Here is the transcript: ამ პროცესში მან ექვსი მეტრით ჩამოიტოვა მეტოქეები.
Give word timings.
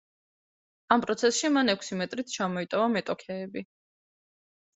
ამ 0.95 1.03
პროცესში 1.03 1.51
მან 1.57 1.69
ექვსი 1.73 1.99
მეტრით 1.99 2.33
ჩამოიტოვა 2.37 2.89
მეტოქეები. 2.95 3.65